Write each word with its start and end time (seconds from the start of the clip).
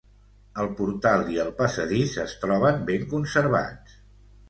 El 0.63 0.69
portal 0.79 1.27
i 1.35 1.37
el 1.45 1.53
passadís 1.61 2.17
es 2.25 2.35
troben 2.47 2.83
ben 2.91 3.09
conservats. 3.17 4.05